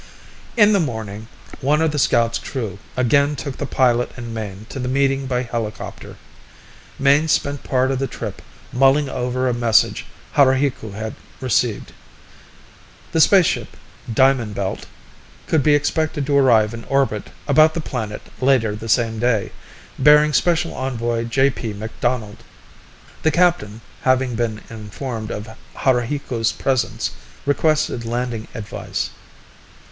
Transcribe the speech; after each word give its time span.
In 0.57 0.73
the 0.73 0.79
morning, 0.79 1.27
one 1.59 1.79
of 1.79 1.91
the 1.91 1.99
scout's 1.99 2.39
crew 2.39 2.79
again 2.97 3.35
took 3.35 3.57
the 3.57 3.67
pilot 3.67 4.09
and 4.17 4.33
Mayne 4.33 4.65
to 4.69 4.79
the 4.79 4.87
meeting 4.87 5.27
by 5.27 5.43
helicopter. 5.43 6.15
Mayne 6.97 7.27
spent 7.27 7.63
part 7.63 7.91
of 7.91 7.99
the 7.99 8.07
trip 8.07 8.41
mulling 8.73 9.09
over 9.09 9.47
a 9.47 9.53
message 9.53 10.07
Haruhiku 10.35 10.93
had 10.93 11.13
received. 11.39 11.93
The 13.11 13.21
spaceship 13.21 13.77
Diamond 14.11 14.55
Belt 14.55 14.87
could 15.45 15.61
be 15.61 15.75
expected 15.75 16.25
to 16.25 16.35
arrive 16.35 16.73
in 16.73 16.83
orbit 16.85 17.29
about 17.47 17.75
the 17.75 17.79
planet 17.79 18.23
later 18.41 18.75
the 18.75 18.89
same 18.89 19.19
day, 19.19 19.51
bearing 19.99 20.33
special 20.33 20.73
envoy 20.73 21.25
J. 21.25 21.51
P. 21.51 21.73
McDonald. 21.73 22.37
The 23.21 23.29
captain, 23.29 23.81
having 24.01 24.33
been 24.33 24.61
informed 24.67 25.29
of 25.29 25.47
Haruhiku's 25.75 26.51
presence, 26.53 27.11
requested 27.45 28.03
landing 28.03 28.47
advice. 28.55 29.11